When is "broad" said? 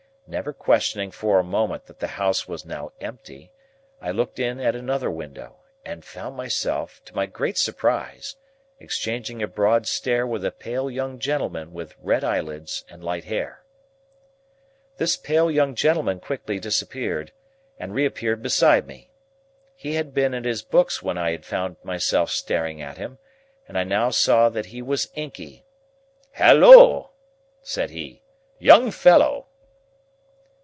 9.49-9.87